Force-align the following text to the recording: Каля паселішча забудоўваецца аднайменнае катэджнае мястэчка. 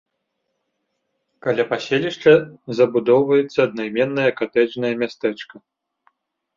Каля 1.47 1.65
паселішча 1.75 2.33
забудоўваецца 2.79 3.59
аднайменнае 3.69 4.27
катэджнае 4.43 4.93
мястэчка. 5.07 5.55